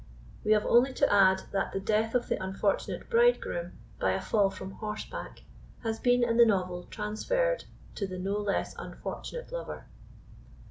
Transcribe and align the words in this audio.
We 0.43 0.53
have 0.53 0.65
only 0.65 0.93
to 0.95 1.13
add, 1.13 1.43
that 1.51 1.73
the 1.73 1.79
death 1.79 2.15
of 2.15 2.27
the 2.27 2.43
unfortunate 2.43 3.07
bridegroom 3.07 3.73
by 3.99 4.13
a 4.13 4.19
fall 4.19 4.49
from 4.49 4.71
horseback 4.71 5.43
has 5.83 5.99
been 5.99 6.23
in 6.23 6.37
the 6.37 6.45
novel 6.47 6.85
transferred 6.85 7.65
to 7.93 8.07
the 8.07 8.17
no 8.17 8.39
less 8.39 8.73
unfortunate 8.79 9.51
lover. 9.51 9.85